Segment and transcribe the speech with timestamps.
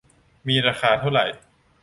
[0.47, 1.25] มีราคาเท่าไหร่